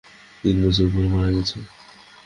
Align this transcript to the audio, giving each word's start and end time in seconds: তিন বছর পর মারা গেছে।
তিন 0.43 0.55
বছর 0.63 0.87
পর 0.93 1.05
মারা 1.13 1.29
গেছে। 1.35 1.57